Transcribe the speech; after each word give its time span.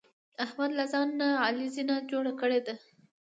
احمد 0.43 0.71
له 0.79 0.85
ځان 0.93 1.07
نه 1.19 1.27
علي 1.43 1.67
زینه 1.75 1.95
جوړه 2.11 2.31
کړې 2.39 2.59
ده. 2.65 2.75